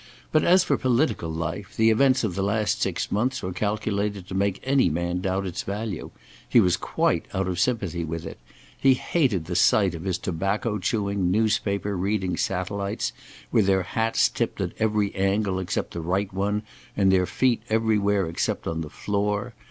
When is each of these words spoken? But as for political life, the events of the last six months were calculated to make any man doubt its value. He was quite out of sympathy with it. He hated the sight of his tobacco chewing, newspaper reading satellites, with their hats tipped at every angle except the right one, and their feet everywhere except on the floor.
But 0.31 0.43
as 0.43 0.63
for 0.63 0.79
political 0.79 1.29
life, 1.31 1.77
the 1.77 1.91
events 1.91 2.23
of 2.23 2.33
the 2.33 2.41
last 2.41 2.81
six 2.81 3.11
months 3.11 3.43
were 3.43 3.53
calculated 3.53 4.27
to 4.29 4.33
make 4.33 4.59
any 4.63 4.89
man 4.89 5.21
doubt 5.21 5.45
its 5.45 5.61
value. 5.61 6.09
He 6.49 6.59
was 6.59 6.75
quite 6.75 7.27
out 7.35 7.47
of 7.47 7.59
sympathy 7.59 8.03
with 8.03 8.25
it. 8.25 8.39
He 8.75 8.95
hated 8.95 9.45
the 9.45 9.55
sight 9.55 9.93
of 9.93 10.05
his 10.05 10.17
tobacco 10.17 10.79
chewing, 10.79 11.29
newspaper 11.29 11.95
reading 11.95 12.35
satellites, 12.35 13.13
with 13.51 13.67
their 13.67 13.83
hats 13.83 14.27
tipped 14.27 14.59
at 14.59 14.71
every 14.79 15.13
angle 15.13 15.59
except 15.59 15.91
the 15.91 16.01
right 16.01 16.33
one, 16.33 16.63
and 16.97 17.11
their 17.11 17.27
feet 17.27 17.61
everywhere 17.69 18.25
except 18.27 18.65
on 18.65 18.81
the 18.81 18.89
floor. 18.89 19.53